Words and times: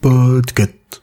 Podcast. 0.00 1.00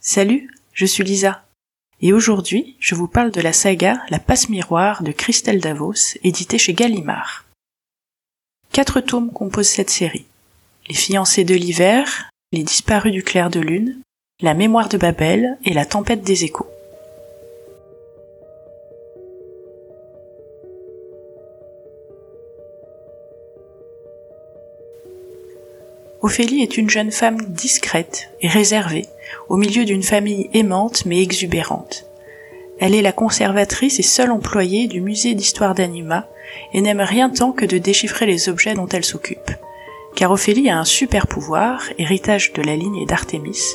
Salut, 0.00 0.48
je 0.72 0.86
suis 0.86 1.02
Lisa. 1.02 1.44
Et 2.06 2.12
aujourd'hui, 2.12 2.76
je 2.80 2.94
vous 2.94 3.08
parle 3.08 3.30
de 3.30 3.40
la 3.40 3.54
saga 3.54 3.96
La 4.10 4.18
passe 4.18 4.50
miroir 4.50 5.02
de 5.02 5.10
Christelle 5.10 5.58
Davos, 5.58 6.18
éditée 6.22 6.58
chez 6.58 6.74
Gallimard. 6.74 7.46
Quatre 8.72 9.00
tomes 9.00 9.32
composent 9.32 9.68
cette 9.68 9.88
série. 9.88 10.26
Les 10.86 10.94
fiancés 10.94 11.44
de 11.44 11.54
l'hiver, 11.54 12.28
Les 12.52 12.62
disparus 12.62 13.10
du 13.10 13.22
clair 13.22 13.48
de 13.48 13.58
lune, 13.58 14.02
La 14.42 14.52
mémoire 14.52 14.90
de 14.90 14.98
Babel 14.98 15.56
et 15.64 15.72
La 15.72 15.86
tempête 15.86 16.20
des 16.20 16.44
échos. 16.44 16.68
Ophélie 26.20 26.62
est 26.62 26.76
une 26.76 26.90
jeune 26.90 27.12
femme 27.12 27.40
discrète 27.46 28.28
et 28.42 28.48
réservée, 28.48 29.06
au 29.48 29.56
milieu 29.56 29.84
d'une 29.84 30.02
famille 30.02 30.50
aimante 30.52 31.04
mais 31.06 31.22
exubérante. 31.22 32.06
Elle 32.78 32.94
est 32.94 33.02
la 33.02 33.12
conservatrice 33.12 33.98
et 34.00 34.02
seule 34.02 34.30
employée 34.30 34.88
du 34.88 35.00
musée 35.00 35.34
d'histoire 35.34 35.74
d'anima 35.74 36.28
et 36.72 36.80
n'aime 36.80 37.00
rien 37.00 37.30
tant 37.30 37.52
que 37.52 37.64
de 37.64 37.78
déchiffrer 37.78 38.26
les 38.26 38.48
objets 38.48 38.74
dont 38.74 38.88
elle 38.88 39.04
s'occupe. 39.04 39.50
Car 40.14 40.30
Ophélie 40.30 40.70
a 40.70 40.78
un 40.78 40.84
super 40.84 41.26
pouvoir, 41.26 41.82
héritage 41.98 42.52
de 42.52 42.62
la 42.62 42.76
lignée 42.76 43.06
d'Artémis. 43.06 43.74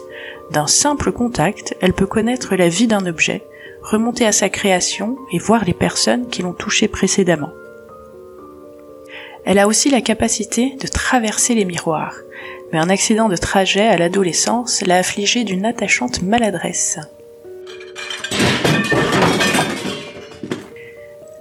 D'un 0.51 0.67
simple 0.67 1.11
contact, 1.11 1.75
elle 1.81 1.93
peut 1.93 2.05
connaître 2.05 2.55
la 2.55 2.69
vie 2.69 2.87
d'un 2.87 3.05
objet, 3.05 3.43
remonter 3.81 4.25
à 4.25 4.31
sa 4.31 4.49
création 4.49 5.17
et 5.31 5.39
voir 5.39 5.65
les 5.65 5.73
personnes 5.73 6.27
qui 6.27 6.41
l'ont 6.41 6.53
touché 6.53 6.87
précédemment. 6.87 7.51
Elle 9.45 9.59
a 9.59 9.67
aussi 9.67 9.89
la 9.89 10.01
capacité 10.01 10.75
de 10.79 10.87
traverser 10.87 11.55
les 11.55 11.65
miroirs, 11.65 12.15
mais 12.71 12.79
un 12.79 12.89
accident 12.89 13.29
de 13.29 13.37
trajet 13.37 13.87
à 13.87 13.97
l'adolescence 13.97 14.81
l'a 14.81 14.97
affligée 14.97 15.43
d'une 15.43 15.65
attachante 15.65 16.21
maladresse. 16.21 16.99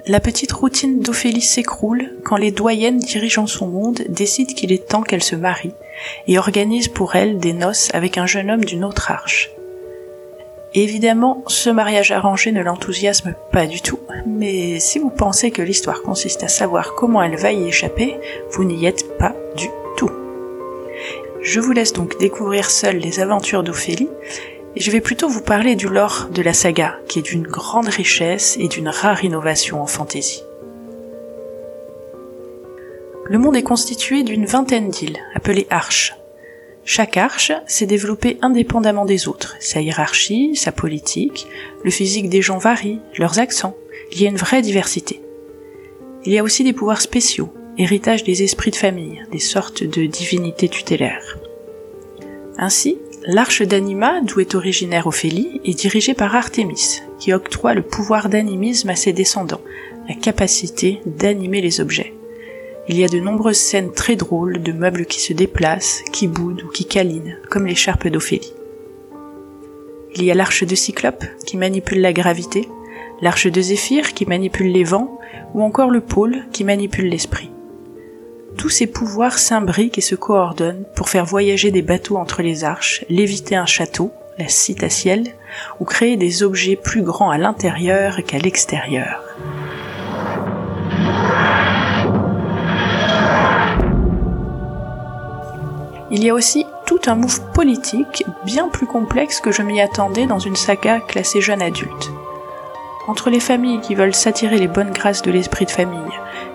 La 0.06 0.20
petite 0.20 0.52
routine 0.52 1.00
d'Ophélie 1.00 1.42
s'écroule 1.42 2.14
quand 2.24 2.38
les 2.38 2.50
doyennes 2.50 2.98
dirigeant 2.98 3.46
son 3.46 3.66
monde 3.66 4.04
décident 4.08 4.54
qu'il 4.54 4.72
est 4.72 4.88
temps 4.88 5.02
qu'elle 5.02 5.22
se 5.22 5.36
marie 5.36 5.74
et 6.26 6.38
organisent 6.38 6.88
pour 6.88 7.14
elle 7.14 7.38
des 7.38 7.52
noces 7.52 7.90
avec 7.92 8.16
un 8.16 8.24
jeune 8.24 8.50
homme 8.50 8.64
d'une 8.64 8.84
autre 8.84 9.10
arche. 9.10 9.50
Évidemment, 10.80 11.42
ce 11.48 11.70
mariage 11.70 12.12
arrangé 12.12 12.52
ne 12.52 12.62
l'enthousiasme 12.62 13.34
pas 13.50 13.66
du 13.66 13.80
tout, 13.80 13.98
mais 14.24 14.78
si 14.78 15.00
vous 15.00 15.10
pensez 15.10 15.50
que 15.50 15.60
l'histoire 15.60 16.02
consiste 16.02 16.44
à 16.44 16.48
savoir 16.48 16.94
comment 16.94 17.20
elle 17.20 17.34
va 17.34 17.50
y 17.50 17.66
échapper, 17.66 18.16
vous 18.52 18.62
n'y 18.62 18.86
êtes 18.86 19.18
pas 19.18 19.34
du 19.56 19.66
tout. 19.96 20.12
Je 21.42 21.58
vous 21.58 21.72
laisse 21.72 21.92
donc 21.92 22.16
découvrir 22.20 22.70
seul 22.70 22.98
les 22.98 23.18
aventures 23.18 23.64
d'Ophélie, 23.64 24.08
et 24.76 24.80
je 24.80 24.90
vais 24.92 25.00
plutôt 25.00 25.28
vous 25.28 25.42
parler 25.42 25.74
du 25.74 25.88
lore 25.88 26.28
de 26.32 26.42
la 26.42 26.52
saga, 26.52 26.94
qui 27.08 27.18
est 27.18 27.22
d'une 27.22 27.42
grande 27.42 27.88
richesse 27.88 28.56
et 28.60 28.68
d'une 28.68 28.88
rare 28.88 29.24
innovation 29.24 29.82
en 29.82 29.86
fantaisie. 29.88 30.44
Le 33.24 33.38
monde 33.38 33.56
est 33.56 33.64
constitué 33.64 34.22
d'une 34.22 34.46
vingtaine 34.46 34.90
d'îles, 34.90 35.18
appelées 35.34 35.66
arches. 35.70 36.17
Chaque 36.90 37.18
arche 37.18 37.52
s'est 37.66 37.84
développée 37.84 38.38
indépendamment 38.40 39.04
des 39.04 39.28
autres. 39.28 39.56
Sa 39.60 39.82
hiérarchie, 39.82 40.56
sa 40.56 40.72
politique, 40.72 41.46
le 41.84 41.90
physique 41.90 42.30
des 42.30 42.40
gens 42.40 42.56
varie, 42.56 42.98
leurs 43.18 43.38
accents. 43.38 43.76
Il 44.10 44.22
y 44.22 44.24
a 44.24 44.30
une 44.30 44.38
vraie 44.38 44.62
diversité. 44.62 45.20
Il 46.24 46.32
y 46.32 46.38
a 46.38 46.42
aussi 46.42 46.64
des 46.64 46.72
pouvoirs 46.72 47.02
spéciaux, 47.02 47.52
héritage 47.76 48.24
des 48.24 48.42
esprits 48.42 48.70
de 48.70 48.76
famille, 48.76 49.22
des 49.30 49.38
sortes 49.38 49.84
de 49.84 50.06
divinités 50.06 50.70
tutélaires. 50.70 51.36
Ainsi, 52.56 52.96
l'arche 53.26 53.60
d'Anima, 53.60 54.22
d'où 54.22 54.40
est 54.40 54.54
originaire 54.54 55.06
Ophélie, 55.06 55.60
est 55.66 55.78
dirigée 55.78 56.14
par 56.14 56.34
Artémis, 56.34 57.02
qui 57.18 57.34
octroie 57.34 57.74
le 57.74 57.82
pouvoir 57.82 58.30
d'animisme 58.30 58.88
à 58.88 58.96
ses 58.96 59.12
descendants, 59.12 59.60
la 60.08 60.14
capacité 60.14 61.02
d'animer 61.04 61.60
les 61.60 61.82
objets. 61.82 62.14
Il 62.90 62.98
y 62.98 63.04
a 63.04 63.08
de 63.08 63.20
nombreuses 63.20 63.58
scènes 63.58 63.92
très 63.92 64.16
drôles 64.16 64.62
de 64.62 64.72
meubles 64.72 65.04
qui 65.04 65.20
se 65.20 65.34
déplacent, 65.34 66.02
qui 66.10 66.26
boudent 66.26 66.62
ou 66.62 66.68
qui 66.68 66.86
câlinent, 66.86 67.36
comme 67.50 67.66
l'écharpe 67.66 68.08
d'Ophélie. 68.08 68.54
Il 70.16 70.24
y 70.24 70.30
a 70.30 70.34
l'arche 70.34 70.64
de 70.64 70.74
Cyclope, 70.74 71.24
qui 71.44 71.58
manipule 71.58 72.00
la 72.00 72.14
gravité, 72.14 72.66
l'arche 73.20 73.46
de 73.46 73.60
Zéphyr, 73.60 74.14
qui 74.14 74.24
manipule 74.24 74.72
les 74.72 74.84
vents, 74.84 75.20
ou 75.52 75.62
encore 75.62 75.90
le 75.90 76.00
pôle, 76.00 76.46
qui 76.50 76.64
manipule 76.64 77.10
l'esprit. 77.10 77.50
Tous 78.56 78.70
ces 78.70 78.86
pouvoirs 78.86 79.38
s'imbriquent 79.38 79.98
et 79.98 80.02
se 80.02 80.14
coordonnent 80.14 80.86
pour 80.96 81.10
faire 81.10 81.26
voyager 81.26 81.70
des 81.70 81.82
bateaux 81.82 82.16
entre 82.16 82.40
les 82.40 82.64
arches, 82.64 83.04
léviter 83.10 83.54
un 83.54 83.66
château, 83.66 84.12
la 84.38 84.48
citatielle, 84.48 85.34
ou 85.78 85.84
créer 85.84 86.16
des 86.16 86.42
objets 86.42 86.76
plus 86.76 87.02
grands 87.02 87.30
à 87.30 87.36
l'intérieur 87.36 88.24
qu'à 88.26 88.38
l'extérieur. 88.38 89.22
Il 96.10 96.24
y 96.24 96.30
a 96.30 96.34
aussi 96.34 96.64
tout 96.86 97.00
un 97.06 97.16
move 97.16 97.40
politique 97.52 98.24
bien 98.44 98.68
plus 98.68 98.86
complexe 98.86 99.40
que 99.40 99.52
je 99.52 99.60
m'y 99.60 99.80
attendais 99.80 100.26
dans 100.26 100.38
une 100.38 100.56
saga 100.56 101.00
classée 101.00 101.42
jeune 101.42 101.60
adulte. 101.60 102.10
Entre 103.08 103.28
les 103.30 103.40
familles 103.40 103.80
qui 103.80 103.94
veulent 103.94 104.14
s'attirer 104.14 104.58
les 104.58 104.68
bonnes 104.68 104.92
grâces 104.92 105.22
de 105.22 105.30
l'esprit 105.30 105.66
de 105.66 105.70
famille, 105.70 105.98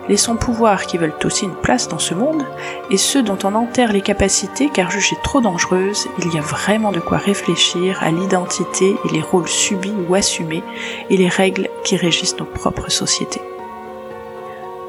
les 0.08 0.16
sans-pouvoirs 0.16 0.86
qui 0.86 0.98
veulent 0.98 1.14
aussi 1.24 1.44
une 1.44 1.54
place 1.54 1.88
dans 1.88 1.98
ce 1.98 2.14
monde, 2.14 2.44
et 2.90 2.96
ceux 2.96 3.22
dont 3.22 3.38
on 3.44 3.54
enterre 3.54 3.92
les 3.92 4.02
capacités 4.02 4.70
car 4.72 4.90
jugées 4.90 5.18
trop 5.22 5.40
dangereuses, 5.40 6.06
il 6.18 6.34
y 6.34 6.38
a 6.38 6.42
vraiment 6.42 6.92
de 6.92 7.00
quoi 7.00 7.18
réfléchir 7.18 7.98
à 8.02 8.10
l'identité 8.10 8.96
et 9.04 9.12
les 9.12 9.22
rôles 9.22 9.48
subis 9.48 9.94
ou 10.08 10.14
assumés, 10.14 10.64
et 11.10 11.16
les 11.16 11.28
règles 11.28 11.68
qui 11.84 11.96
régissent 11.96 12.38
nos 12.38 12.44
propres 12.44 12.90
sociétés. 12.90 13.42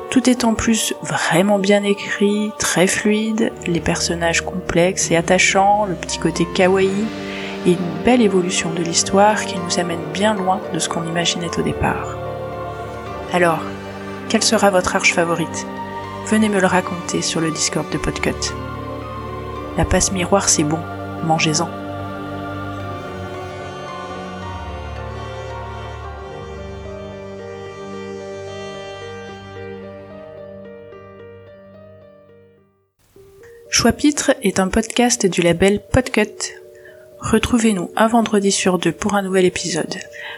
Tout 0.09 0.29
est 0.29 0.45
en 0.45 0.53
plus 0.53 0.93
vraiment 1.01 1.59
bien 1.59 1.83
écrit, 1.83 2.51
très 2.57 2.87
fluide, 2.87 3.51
les 3.67 3.81
personnages 3.81 4.41
complexes 4.41 5.11
et 5.11 5.17
attachants, 5.17 5.85
le 5.85 5.95
petit 5.95 6.19
côté 6.19 6.47
kawaii, 6.55 7.05
et 7.65 7.71
une 7.71 8.03
belle 8.05 8.21
évolution 8.21 8.71
de 8.71 8.83
l'histoire 8.83 9.43
qui 9.45 9.57
nous 9.57 9.79
amène 9.79 10.03
bien 10.13 10.33
loin 10.33 10.61
de 10.73 10.79
ce 10.79 10.87
qu'on 10.87 11.05
imaginait 11.05 11.57
au 11.57 11.63
départ. 11.63 12.17
Alors, 13.33 13.61
quelle 14.29 14.43
sera 14.43 14.69
votre 14.69 14.95
arche 14.95 15.13
favorite? 15.13 15.65
Venez 16.27 16.49
me 16.49 16.61
le 16.61 16.67
raconter 16.67 17.21
sur 17.21 17.41
le 17.41 17.51
Discord 17.51 17.89
de 17.91 17.97
Podcut. 17.97 18.53
La 19.77 19.85
passe 19.85 20.11
miroir 20.11 20.47
c'est 20.47 20.63
bon, 20.63 20.79
mangez-en. 21.23 21.84
Choix-pitre 33.77 34.31
est 34.41 34.61
un 34.61 34.69
podcast 34.69 35.25
du 35.25 35.41
label 35.41 35.81
Podcut. 35.81 36.53
Retrouvez-nous 37.19 37.91
un 37.97 38.07
vendredi 38.07 38.49
sur 38.49 38.79
deux 38.79 38.93
pour 38.93 39.15
un 39.15 39.21
nouvel 39.21 39.43
épisode. 39.43 39.97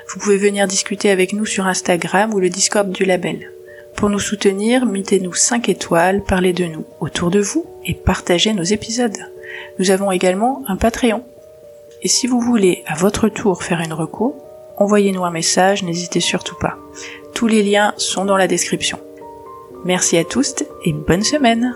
Vous 0.10 0.20
pouvez 0.20 0.38
venir 0.38 0.68
discuter 0.68 1.12
avec 1.12 1.34
nous 1.34 1.46
sur 1.46 1.68
Instagram 1.68 2.34
ou 2.34 2.40
le 2.40 2.50
Discord 2.50 2.90
du 2.90 3.06
label. 3.06 3.52
Pour 3.96 4.10
nous 4.10 4.18
soutenir, 4.18 4.88
mettez-nous 4.88 5.36
5 5.36 5.70
étoiles, 5.70 6.24
parlez 6.24 6.52
de 6.52 6.66
nous 6.66 6.84
autour 7.00 7.30
de 7.30 7.40
vous 7.40 7.64
et 7.86 7.94
partagez 7.94 8.54
nos 8.54 8.64
épisodes. 8.64 9.20
Nous 9.78 9.92
avons 9.92 10.12
également 10.12 10.64
un 10.68 10.76
Patreon. 10.76 11.24
Et 12.02 12.08
si 12.08 12.26
vous 12.26 12.42
voulez 12.42 12.84
à 12.88 12.96
votre 12.96 13.30
tour 13.30 13.62
faire 13.62 13.82
une 13.82 13.94
reco, 13.94 14.36
envoyez-nous 14.78 15.26
un 15.26 15.32
message, 15.32 15.84
n'hésitez 15.84 16.22
surtout 16.22 16.58
pas. 16.60 16.76
Tous 17.36 17.46
les 17.46 17.62
liens 17.62 17.94
sont 17.98 18.26
dans 18.26 18.36
la 18.36 18.48
description. 18.48 19.00
Merci 19.86 20.18
à 20.18 20.24
tous 20.24 20.56
et 20.86 20.92
bonne 20.92 21.24
semaine 21.24 21.76